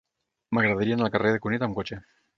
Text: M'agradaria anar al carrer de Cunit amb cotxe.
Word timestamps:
M'agradaria 0.57 0.97
anar 0.99 1.05
al 1.09 1.13
carrer 1.17 1.37
de 1.37 1.43
Cunit 1.45 1.67
amb 1.69 1.79
cotxe. 1.83 2.03